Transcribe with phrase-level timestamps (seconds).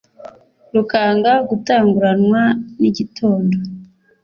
[0.73, 2.41] rukanga gutanguranwa
[2.79, 3.57] n'igitondo.